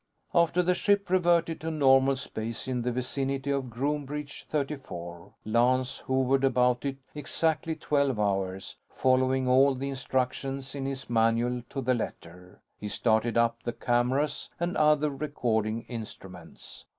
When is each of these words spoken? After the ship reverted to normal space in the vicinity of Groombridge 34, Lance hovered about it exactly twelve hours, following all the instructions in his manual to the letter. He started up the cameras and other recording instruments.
After 0.33 0.63
the 0.63 0.73
ship 0.73 1.11
reverted 1.11 1.61
to 1.61 1.69
normal 1.69 2.15
space 2.15 2.67
in 2.67 2.81
the 2.81 2.91
vicinity 2.91 3.51
of 3.51 3.65
Groombridge 3.69 4.45
34, 4.49 5.31
Lance 5.45 5.99
hovered 6.07 6.43
about 6.43 6.83
it 6.85 6.97
exactly 7.13 7.75
twelve 7.75 8.19
hours, 8.19 8.77
following 8.89 9.47
all 9.47 9.75
the 9.75 9.89
instructions 9.89 10.73
in 10.73 10.87
his 10.87 11.07
manual 11.07 11.61
to 11.69 11.81
the 11.81 11.93
letter. 11.93 12.61
He 12.79 12.87
started 12.89 13.37
up 13.37 13.61
the 13.61 13.73
cameras 13.73 14.49
and 14.59 14.75
other 14.75 15.11
recording 15.11 15.83
instruments. 15.83 16.85